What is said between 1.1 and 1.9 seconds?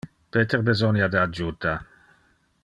de adjuta.